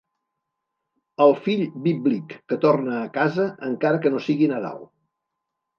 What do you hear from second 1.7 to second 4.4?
bíblic que torna a casa encara que no